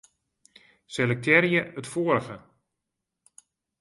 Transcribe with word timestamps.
Selektearje 0.95 1.61
it 1.81 1.91
foarige. 1.93 2.39